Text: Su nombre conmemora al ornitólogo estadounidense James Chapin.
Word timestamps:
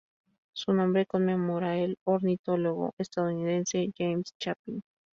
Su 0.55 0.73
nombre 0.73 1.05
conmemora 1.05 1.73
al 1.73 1.95
ornitólogo 2.07 2.91
estadounidense 2.97 3.91
James 3.95 4.31
Chapin. 4.39 4.81